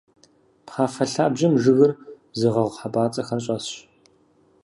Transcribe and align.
Пхъафэ 0.65 1.05
лъабжьэм 1.11 1.53
жыгыр 1.61 1.91
зыгъэгъу 2.39 2.75
хьэпӀацӀэхэр 2.77 3.41
щӀэсщ. 3.45 3.73